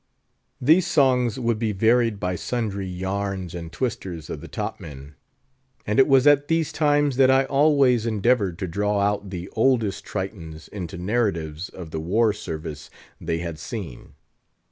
[0.59, 5.13] These songs would be varied by sundry yarns and twisters of the top men.
[5.85, 10.03] And it was at these times that I always endeavoured to draw out the oldest
[10.03, 14.15] Tritons into narratives of the war service they had seen.